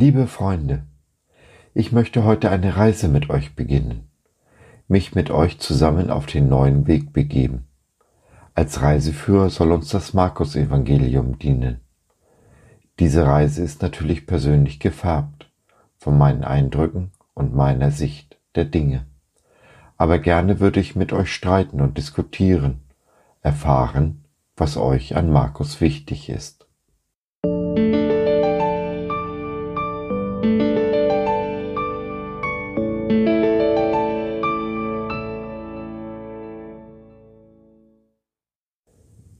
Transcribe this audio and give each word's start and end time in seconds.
Liebe 0.00 0.28
Freunde, 0.28 0.84
ich 1.74 1.92
möchte 1.92 2.24
heute 2.24 2.50
eine 2.50 2.74
Reise 2.78 3.06
mit 3.06 3.28
euch 3.28 3.54
beginnen, 3.54 4.08
mich 4.88 5.14
mit 5.14 5.30
euch 5.30 5.58
zusammen 5.58 6.08
auf 6.08 6.24
den 6.24 6.48
neuen 6.48 6.86
Weg 6.86 7.12
begeben. 7.12 7.66
Als 8.54 8.80
Reiseführer 8.80 9.50
soll 9.50 9.72
uns 9.72 9.90
das 9.90 10.14
Markus-Evangelium 10.14 11.38
dienen. 11.38 11.80
Diese 12.98 13.26
Reise 13.26 13.62
ist 13.62 13.82
natürlich 13.82 14.26
persönlich 14.26 14.80
gefärbt 14.80 15.50
von 15.98 16.16
meinen 16.16 16.44
Eindrücken 16.44 17.10
und 17.34 17.54
meiner 17.54 17.90
Sicht 17.90 18.38
der 18.54 18.64
Dinge. 18.64 19.04
Aber 19.98 20.18
gerne 20.18 20.60
würde 20.60 20.80
ich 20.80 20.96
mit 20.96 21.12
euch 21.12 21.30
streiten 21.30 21.82
und 21.82 21.98
diskutieren, 21.98 22.80
erfahren, 23.42 24.24
was 24.56 24.78
euch 24.78 25.14
an 25.14 25.30
Markus 25.30 25.82
wichtig 25.82 26.30
ist. 26.30 26.69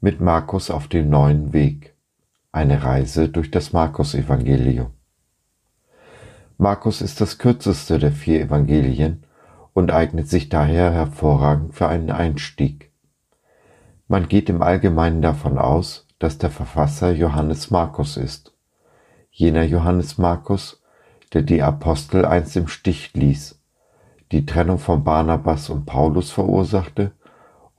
Mit 0.00 0.20
Markus 0.20 0.70
auf 0.70 0.86
dem 0.86 1.10
neuen 1.10 1.52
Weg. 1.52 1.96
Eine 2.52 2.84
Reise 2.84 3.28
durch 3.28 3.50
das 3.50 3.72
Markus-Evangelium. 3.72 4.92
Markus 6.56 7.02
ist 7.02 7.20
das 7.20 7.38
kürzeste 7.38 7.98
der 7.98 8.12
vier 8.12 8.42
Evangelien 8.42 9.24
und 9.72 9.90
eignet 9.90 10.28
sich 10.28 10.48
daher 10.48 10.92
hervorragend 10.92 11.74
für 11.74 11.88
einen 11.88 12.12
Einstieg. 12.12 12.92
Man 14.06 14.28
geht 14.28 14.48
im 14.48 14.62
Allgemeinen 14.62 15.20
davon 15.20 15.58
aus, 15.58 16.06
dass 16.20 16.38
der 16.38 16.50
Verfasser 16.50 17.10
Johannes 17.10 17.72
Markus 17.72 18.16
ist. 18.16 18.54
Jener 19.32 19.64
Johannes 19.64 20.16
Markus, 20.16 20.80
der 21.32 21.42
die 21.42 21.60
Apostel 21.60 22.24
einst 22.24 22.56
im 22.56 22.68
Stich 22.68 23.14
ließ, 23.14 23.60
die 24.30 24.46
Trennung 24.46 24.78
von 24.78 25.02
Barnabas 25.02 25.68
und 25.68 25.86
Paulus 25.86 26.30
verursachte, 26.30 27.17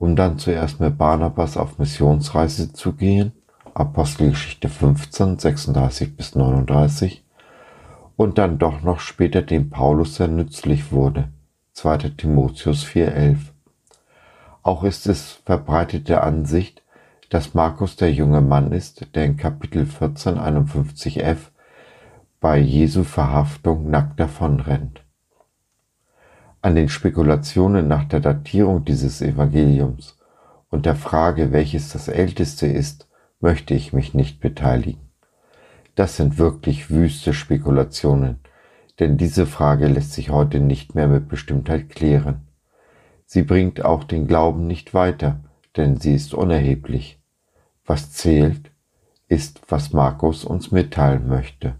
um 0.00 0.16
dann 0.16 0.38
zuerst 0.38 0.80
mit 0.80 0.96
Barnabas 0.96 1.58
auf 1.58 1.78
Missionsreise 1.78 2.72
zu 2.72 2.94
gehen, 2.94 3.32
Apostelgeschichte 3.74 4.70
15, 4.70 5.38
36 5.38 6.16
bis 6.16 6.34
39, 6.34 7.22
und 8.16 8.38
dann 8.38 8.58
doch 8.58 8.82
noch 8.82 8.98
später 8.98 9.42
dem 9.42 9.68
Paulus 9.68 10.16
sehr 10.16 10.28
nützlich 10.28 10.90
wurde, 10.90 11.28
2. 11.74 11.98
Timotheus 12.16 12.82
4,11. 12.82 13.36
Auch 14.62 14.84
ist 14.84 15.06
es 15.06 15.42
verbreitete 15.44 16.22
Ansicht, 16.22 16.82
dass 17.28 17.52
Markus 17.52 17.96
der 17.96 18.10
junge 18.10 18.40
Mann 18.40 18.72
ist, 18.72 19.14
der 19.14 19.26
in 19.26 19.36
Kapitel 19.36 19.84
14, 19.84 20.38
51f 20.38 21.36
bei 22.40 22.58
Jesu 22.58 23.04
Verhaftung 23.04 23.90
nackt 23.90 24.18
davonrennt. 24.18 25.02
An 26.62 26.74
den 26.74 26.90
Spekulationen 26.90 27.88
nach 27.88 28.04
der 28.04 28.20
Datierung 28.20 28.84
dieses 28.84 29.22
Evangeliums 29.22 30.18
und 30.68 30.84
der 30.84 30.94
Frage, 30.94 31.52
welches 31.52 31.92
das 31.92 32.08
älteste 32.08 32.66
ist, 32.66 33.08
möchte 33.40 33.72
ich 33.72 33.94
mich 33.94 34.12
nicht 34.12 34.40
beteiligen. 34.40 35.10
Das 35.94 36.16
sind 36.16 36.36
wirklich 36.36 36.90
wüste 36.90 37.32
Spekulationen, 37.32 38.40
denn 38.98 39.16
diese 39.16 39.46
Frage 39.46 39.86
lässt 39.86 40.12
sich 40.12 40.28
heute 40.28 40.60
nicht 40.60 40.94
mehr 40.94 41.08
mit 41.08 41.28
Bestimmtheit 41.28 41.88
klären. 41.88 42.46
Sie 43.24 43.42
bringt 43.42 43.82
auch 43.82 44.04
den 44.04 44.26
Glauben 44.26 44.66
nicht 44.66 44.92
weiter, 44.92 45.40
denn 45.78 45.96
sie 45.96 46.14
ist 46.14 46.34
unerheblich. 46.34 47.18
Was 47.86 48.12
zählt, 48.12 48.70
ist, 49.28 49.62
was 49.68 49.94
Markus 49.94 50.44
uns 50.44 50.72
mitteilen 50.72 51.26
möchte. 51.26 51.76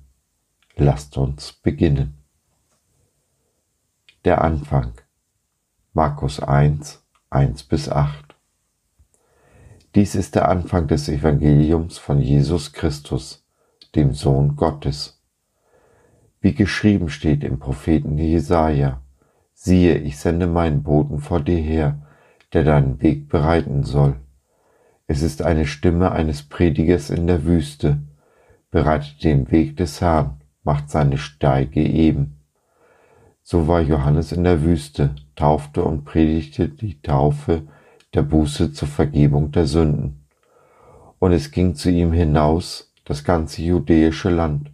Lasst 0.77 1.19
uns 1.19 1.53
beginnen. 1.53 2.20
Der 4.25 4.43
Anfang. 4.43 4.93
Markus 5.93 6.41
1, 6.41 7.03
1 7.31 7.63
bis 7.65 7.89
8. 7.89 8.37
Dies 9.95 10.15
ist 10.15 10.35
der 10.35 10.49
Anfang 10.49 10.87
des 10.87 11.09
Evangeliums 11.09 11.99
von 11.99 12.21
Jesus 12.21 12.73
Christus, 12.73 13.45
dem 13.95 14.13
Sohn 14.13 14.57
Gottes 14.57 15.21
wie 16.41 16.55
geschrieben 16.55 17.11
steht 17.11 17.45
im 17.45 17.59
Propheten 17.59 18.19
Jesaja. 18.19 19.03
Siehe, 19.53 19.99
ich 19.99 20.19
sende 20.19 20.47
meinen 20.47 20.83
Boten 20.83 21.19
vor 21.19 21.41
dir 21.41 21.59
her, 21.59 22.01
der 22.53 22.65
deinen 22.65 23.03
Weg 23.03 23.29
bereiten 23.29 23.85
soll. 23.85 24.17
Es 25.07 25.23
ist 25.23 25.43
eine 25.43 25.67
Stimme 25.67 26.13
eines 26.13 26.43
Predigers 26.43 27.11
in 27.11 27.27
der 27.27 27.45
Wüste, 27.45 27.99
bereitet 28.71 29.23
den 29.23 29.51
Weg 29.51 29.77
des 29.77 30.01
Herrn, 30.01 30.41
macht 30.63 30.89
seine 30.89 31.19
Steige 31.19 31.83
eben. 31.83 32.40
So 33.43 33.69
war 33.69 33.81
Johannes 33.81 34.33
in 34.33 34.45
der 34.45 34.63
Wüste, 34.63 35.15
taufte 35.37 35.85
und 35.85 36.05
predigte 36.05 36.69
die 36.69 37.01
Taufe 37.03 37.63
der 38.15 38.23
Buße 38.23 38.73
zur 38.73 38.89
Vergebung 38.89 39.53
der 39.53 39.67
Sünden. 39.67 40.27
Und 41.19 41.33
es 41.33 41.51
ging 41.51 41.75
zu 41.75 41.91
ihm 41.91 42.13
hinaus 42.13 42.93
das 43.05 43.25
ganze 43.25 43.63
judäische 43.63 44.31
Land, 44.31 44.71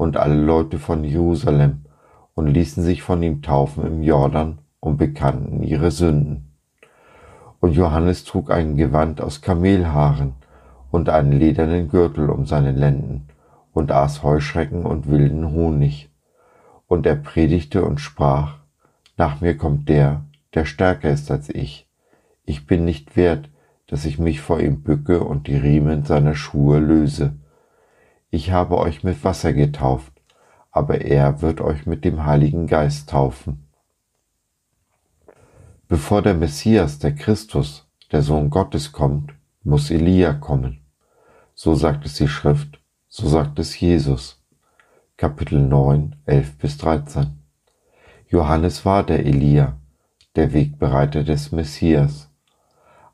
und 0.00 0.16
alle 0.16 0.42
Leute 0.42 0.78
von 0.78 1.04
Jerusalem 1.04 1.82
und 2.34 2.46
ließen 2.46 2.82
sich 2.82 3.02
von 3.02 3.22
ihm 3.22 3.42
taufen 3.42 3.86
im 3.86 4.02
Jordan 4.02 4.56
und 4.80 4.96
bekannten 4.96 5.62
ihre 5.62 5.90
Sünden. 5.90 6.54
Und 7.60 7.72
Johannes 7.72 8.24
trug 8.24 8.50
ein 8.50 8.76
Gewand 8.76 9.20
aus 9.20 9.42
Kamelhaaren 9.42 10.32
und 10.90 11.10
einen 11.10 11.32
ledernen 11.32 11.90
Gürtel 11.90 12.30
um 12.30 12.46
seine 12.46 12.72
Lenden 12.72 13.28
und 13.74 13.92
aß 13.92 14.22
Heuschrecken 14.22 14.86
und 14.86 15.06
wilden 15.06 15.52
Honig. 15.52 16.09
Und 16.90 17.06
er 17.06 17.16
predigte 17.16 17.84
und 17.84 18.00
sprach, 18.00 18.58
nach 19.16 19.40
mir 19.40 19.56
kommt 19.56 19.88
der, 19.88 20.24
der 20.52 20.66
stärker 20.66 21.08
ist 21.10 21.30
als 21.30 21.48
ich. 21.48 21.88
Ich 22.44 22.66
bin 22.66 22.84
nicht 22.84 23.16
wert, 23.16 23.48
dass 23.86 24.04
ich 24.04 24.18
mich 24.18 24.42
vor 24.42 24.60
ihm 24.60 24.82
bücke 24.82 25.24
und 25.24 25.46
die 25.46 25.56
Riemen 25.56 26.04
seiner 26.04 26.34
Schuhe 26.34 26.78
löse 26.78 27.32
ich 28.32 28.52
habe 28.52 28.78
euch 28.78 29.02
mit 29.02 29.24
Wasser 29.24 29.52
getauft, 29.52 30.12
aber 30.70 31.00
er 31.00 31.42
wird 31.42 31.60
euch 31.60 31.86
mit 31.86 32.04
dem 32.04 32.24
Heiligen 32.24 32.68
Geist 32.68 33.10
taufen. 33.10 33.66
Bevor 35.88 36.22
der 36.22 36.34
Messias, 36.34 37.00
der 37.00 37.12
Christus, 37.12 37.88
der 38.12 38.22
Sohn 38.22 38.50
Gottes 38.50 38.92
kommt, 38.92 39.34
muss 39.64 39.90
Elia 39.90 40.32
kommen. 40.32 40.80
So 41.54 41.74
sagt 41.74 42.06
es 42.06 42.14
die 42.14 42.28
Schrift, 42.28 42.80
so 43.08 43.28
sagt 43.28 43.58
es 43.58 43.78
Jesus. 43.80 44.39
Kapitel 45.20 45.60
9, 45.60 46.16
11 46.24 46.56
bis 46.56 46.78
13. 46.78 47.26
Johannes 48.30 48.86
war 48.86 49.02
der 49.02 49.26
Elia, 49.26 49.76
der 50.34 50.54
Wegbereiter 50.54 51.24
des 51.24 51.52
Messias. 51.52 52.30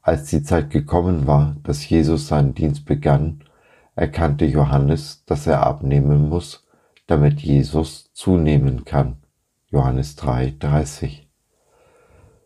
Als 0.03 0.27
die 0.27 0.45
Zeit 0.45 0.71
gekommen 0.71 1.27
war, 1.27 1.57
dass 1.65 1.89
Jesus 1.89 2.29
seinen 2.29 2.55
Dienst 2.55 2.85
begann, 2.85 3.43
erkannte 3.97 4.45
Johannes, 4.45 5.25
dass 5.27 5.49
er 5.49 5.67
abnehmen 5.67 6.29
muss, 6.29 6.65
damit 7.09 7.41
Jesus 7.41 8.13
zunehmen 8.13 8.85
kann. 8.85 9.17
Johannes 9.73 10.17
3:30. 10.17 11.27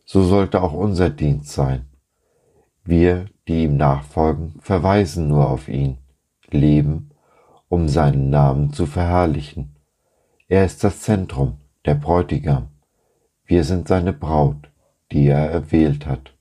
So 0.07 0.23
sollte 0.23 0.63
auch 0.63 0.73
unser 0.73 1.11
Dienst 1.11 1.53
sein. 1.53 1.85
Wir, 2.83 3.27
die 3.47 3.65
ihm 3.65 3.77
nachfolgen, 3.77 4.55
verweisen 4.61 5.29
nur 5.29 5.51
auf 5.51 5.69
ihn, 5.69 5.99
leben, 6.51 7.10
um 7.71 7.89
seinen 7.89 8.31
Namen 8.31 8.73
zu 8.73 8.85
verherrlichen. 8.85 9.77
Er 10.49 10.65
ist 10.65 10.83
das 10.83 11.01
Zentrum, 11.01 11.59
der 11.87 11.95
Bräutigam. 11.95 12.69
Wir 13.47 13.63
sind 13.63 13.87
seine 13.87 14.13
Braut, 14.13 14.71
die 15.13 15.29
er 15.29 15.49
erwählt 15.51 16.05
hat. 16.05 16.35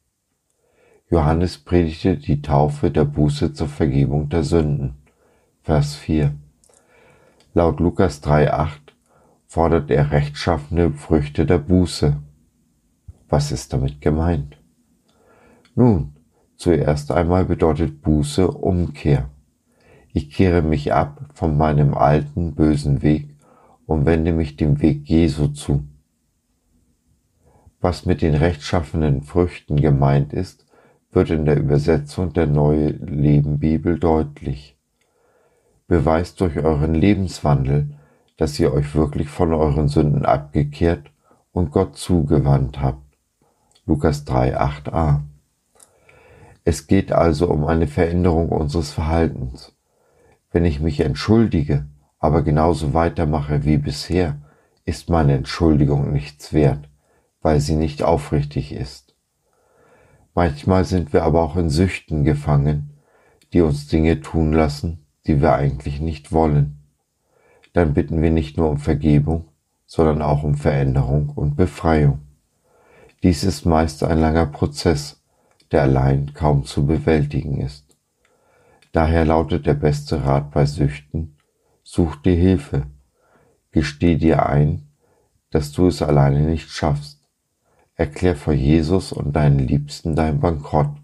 Johannes 1.07 1.59
predigte 1.59 2.18
die 2.18 2.42
Taufe 2.42 2.89
der 2.89 3.06
Buße 3.06 3.54
zur 3.54 3.68
Vergebung 3.68 4.30
der 4.30 4.44
Sünden. 4.44 4.95
Vers 5.62 5.95
4. 5.95 6.33
Laut 7.54 7.80
Lukas 7.80 8.24
3,8 8.24 8.71
fordert 9.45 9.92
er 9.92 10.12
rechtschaffene 10.12 10.94
Früchte 10.94 11.45
der 11.45 11.59
Buße. 11.59 12.18
Was 13.27 13.51
ist 13.51 13.71
damit 13.71 14.01
gemeint? 14.01 14.57
Nun, 15.75 16.15
zuerst 16.56 17.12
einmal 17.12 17.45
bedeutet 17.45 18.01
Buße 18.01 18.50
Umkehr. 18.50 19.30
Ich 20.11 20.31
kehre 20.31 20.61
mich 20.61 20.94
ab 20.94 21.21
von 21.33 21.57
meinem 21.57 21.94
alten 21.94 22.56
bösen 22.56 23.01
Weg 23.01 23.35
und 23.85 24.06
wende 24.06 24.33
mich 24.33 24.56
dem 24.56 24.81
Weg 24.81 25.07
Jesu 25.07 25.47
zu. 25.47 25.83
Was 27.81 28.06
mit 28.06 28.21
den 28.21 28.35
rechtschaffenen 28.35 29.21
Früchten 29.21 29.77
gemeint 29.77 30.33
ist, 30.33 30.65
wird 31.11 31.29
in 31.29 31.45
der 31.45 31.57
Übersetzung 31.57 32.33
der 32.33 32.47
Neue 32.47 32.89
Leben 32.89 33.59
Bibel 33.59 34.00
deutlich. 34.00 34.77
Beweist 35.88 36.41
durch 36.41 36.57
euren 36.57 36.94
Lebenswandel, 36.94 37.89
dass 38.38 38.59
ihr 38.59 38.73
euch 38.73 38.95
wirklich 38.95 39.29
von 39.29 39.53
euren 39.53 39.88
Sünden 39.88 40.25
abgekehrt 40.25 41.11
und 41.51 41.71
Gott 41.71 41.97
zugewandt 41.97 42.81
habt. 42.81 43.03
Lukas 43.85 44.23
3, 44.25 44.59
8a. 44.59 45.21
Es 46.63 46.85
geht 46.88 47.11
also 47.11 47.50
um 47.50 47.65
eine 47.65 47.88
Veränderung 47.88 48.50
unseres 48.50 48.91
Verhaltens. 48.91 49.73
Wenn 50.51 50.66
ich 50.66 50.80
mich 50.80 51.00
entschuldige, 51.01 51.86
aber 52.18 52.42
genauso 52.42 52.94
weitermache 52.94 53.63
wie 53.63 53.78
bisher, 53.78 54.38
ist 54.86 55.10
meine 55.10 55.34
Entschuldigung 55.34 56.12
nichts 56.12 56.51
wert, 56.54 56.90
weil 57.42 57.60
sie 57.60 57.75
nicht 57.75 58.01
aufrichtig 58.01 58.74
ist. 58.74 59.16
Manchmal 60.34 60.86
sind 60.86 61.13
wir 61.13 61.24
aber 61.24 61.42
auch 61.44 61.56
in 61.56 61.69
Süchten 61.69 62.24
gefangen, 62.24 62.98
die 63.54 63.62
uns 63.62 63.88
Dinge 63.88 64.22
tun 64.22 64.54
lassen, 64.54 65.06
die 65.28 65.42
wir 65.42 65.54
eigentlich 65.54 66.00
nicht 66.00 66.31
wollen. 66.31 66.80
Dann 67.74 67.94
bitten 67.94 68.22
wir 68.22 68.31
nicht 68.31 68.57
nur 68.57 68.69
um 68.69 68.78
Vergebung, 68.78 69.45
sondern 69.86 70.22
auch 70.22 70.44
um 70.44 70.56
Veränderung 70.56 71.30
und 71.30 71.56
Befreiung. 71.56 72.19
Dies 73.22 73.44
ist 73.44 73.66
meist 73.66 74.04
ein 74.04 74.19
langer 74.19 74.45
Prozess, 74.45 75.22
der 75.72 75.84
allein 75.84 76.34
kaum 76.34 76.63
zu 76.66 76.86
bewältigen 76.86 77.62
ist. 77.62 77.88
Daher 78.91 79.25
lautet 79.25 79.65
der 79.65 79.75
beste 79.75 80.24
Rat 80.25 80.51
bei 80.51 80.65
Süchten, 80.65 81.38
such 81.83 82.15
dir 82.18 82.36
Hilfe, 82.36 82.88
gesteh 83.71 84.15
dir 84.15 84.47
ein, 84.47 84.88
dass 85.51 85.71
du 85.71 85.88
es 85.88 86.01
alleine 86.01 86.41
nicht 86.41 86.69
schaffst. 86.69 87.27
Erklär 87.95 88.36
vor 88.36 88.53
Jesus 88.53 89.12
und 89.12 89.36
deinen 89.36 89.59
Liebsten 89.59 90.15
dein 90.15 90.39
Bankrott 90.39 90.95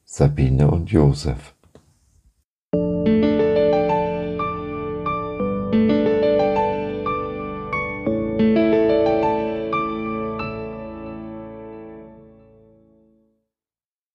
Sabine 0.05 0.71
und 0.71 0.91
Josef. 0.91 1.52